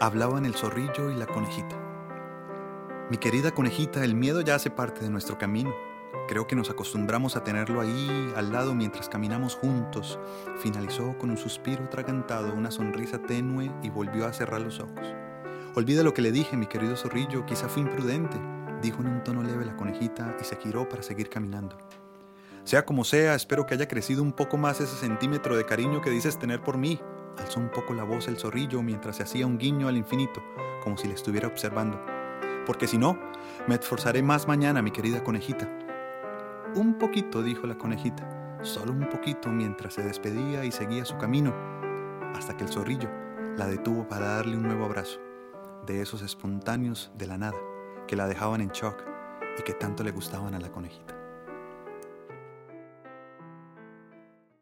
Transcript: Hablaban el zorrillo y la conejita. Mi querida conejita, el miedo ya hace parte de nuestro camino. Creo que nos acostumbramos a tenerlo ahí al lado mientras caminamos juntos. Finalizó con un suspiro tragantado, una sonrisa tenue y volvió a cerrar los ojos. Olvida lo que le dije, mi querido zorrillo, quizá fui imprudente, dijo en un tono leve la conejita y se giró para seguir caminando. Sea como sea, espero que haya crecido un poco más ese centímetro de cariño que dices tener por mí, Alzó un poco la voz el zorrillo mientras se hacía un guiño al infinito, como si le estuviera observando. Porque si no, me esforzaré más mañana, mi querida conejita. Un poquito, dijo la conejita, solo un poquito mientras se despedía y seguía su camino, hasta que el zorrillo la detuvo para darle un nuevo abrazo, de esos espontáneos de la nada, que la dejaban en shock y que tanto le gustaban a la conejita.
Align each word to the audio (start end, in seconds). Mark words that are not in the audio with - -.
Hablaban 0.00 0.44
el 0.44 0.54
zorrillo 0.54 1.10
y 1.10 1.14
la 1.14 1.26
conejita. 1.26 1.76
Mi 3.10 3.16
querida 3.16 3.52
conejita, 3.52 4.02
el 4.02 4.16
miedo 4.16 4.40
ya 4.40 4.56
hace 4.56 4.68
parte 4.68 5.00
de 5.02 5.08
nuestro 5.08 5.38
camino. 5.38 5.72
Creo 6.26 6.48
que 6.48 6.56
nos 6.56 6.68
acostumbramos 6.68 7.36
a 7.36 7.44
tenerlo 7.44 7.80
ahí 7.80 8.32
al 8.34 8.50
lado 8.50 8.74
mientras 8.74 9.08
caminamos 9.08 9.54
juntos. 9.54 10.18
Finalizó 10.58 11.16
con 11.16 11.30
un 11.30 11.36
suspiro 11.36 11.88
tragantado, 11.90 12.54
una 12.54 12.72
sonrisa 12.72 13.20
tenue 13.20 13.70
y 13.82 13.90
volvió 13.90 14.26
a 14.26 14.32
cerrar 14.32 14.62
los 14.62 14.80
ojos. 14.80 15.14
Olvida 15.76 16.02
lo 16.02 16.12
que 16.12 16.22
le 16.22 16.32
dije, 16.32 16.56
mi 16.56 16.66
querido 16.66 16.96
zorrillo, 16.96 17.46
quizá 17.46 17.68
fui 17.68 17.82
imprudente, 17.82 18.36
dijo 18.82 19.00
en 19.00 19.08
un 19.08 19.22
tono 19.22 19.44
leve 19.44 19.64
la 19.64 19.76
conejita 19.76 20.36
y 20.40 20.44
se 20.44 20.56
giró 20.56 20.88
para 20.88 21.04
seguir 21.04 21.28
caminando. 21.28 21.78
Sea 22.64 22.84
como 22.84 23.04
sea, 23.04 23.34
espero 23.36 23.64
que 23.64 23.74
haya 23.74 23.86
crecido 23.86 24.22
un 24.22 24.32
poco 24.32 24.56
más 24.56 24.80
ese 24.80 24.96
centímetro 24.96 25.56
de 25.56 25.66
cariño 25.66 26.00
que 26.00 26.10
dices 26.10 26.38
tener 26.38 26.62
por 26.62 26.78
mí, 26.78 27.00
Alzó 27.38 27.60
un 27.60 27.70
poco 27.70 27.94
la 27.94 28.04
voz 28.04 28.28
el 28.28 28.36
zorrillo 28.36 28.82
mientras 28.82 29.16
se 29.16 29.22
hacía 29.22 29.46
un 29.46 29.58
guiño 29.58 29.88
al 29.88 29.96
infinito, 29.96 30.42
como 30.82 30.96
si 30.96 31.08
le 31.08 31.14
estuviera 31.14 31.48
observando. 31.48 32.00
Porque 32.66 32.86
si 32.86 32.98
no, 32.98 33.18
me 33.66 33.74
esforzaré 33.74 34.22
más 34.22 34.48
mañana, 34.48 34.82
mi 34.82 34.90
querida 34.90 35.22
conejita. 35.22 35.68
Un 36.74 36.98
poquito, 36.98 37.42
dijo 37.42 37.66
la 37.66 37.76
conejita, 37.76 38.58
solo 38.62 38.92
un 38.92 39.08
poquito 39.08 39.50
mientras 39.50 39.94
se 39.94 40.02
despedía 40.02 40.64
y 40.64 40.72
seguía 40.72 41.04
su 41.04 41.16
camino, 41.18 41.54
hasta 42.34 42.56
que 42.56 42.64
el 42.64 42.70
zorrillo 42.70 43.10
la 43.56 43.66
detuvo 43.66 44.08
para 44.08 44.36
darle 44.36 44.56
un 44.56 44.62
nuevo 44.62 44.84
abrazo, 44.84 45.20
de 45.86 46.00
esos 46.02 46.22
espontáneos 46.22 47.12
de 47.16 47.26
la 47.26 47.38
nada, 47.38 47.58
que 48.06 48.16
la 48.16 48.26
dejaban 48.26 48.60
en 48.60 48.70
shock 48.70 49.04
y 49.58 49.62
que 49.62 49.74
tanto 49.74 50.02
le 50.02 50.10
gustaban 50.10 50.54
a 50.54 50.60
la 50.60 50.70
conejita. 50.72 51.13